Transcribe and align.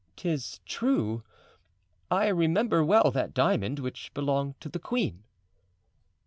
"'Tis 0.15 0.59
true. 0.65 1.21
I 2.09 2.25
remember 2.29 2.83
well 2.83 3.11
that 3.13 3.35
diamond, 3.35 3.77
which 3.77 4.11
belonged 4.15 4.59
to 4.61 4.67
the 4.67 4.79
queen." 4.79 5.25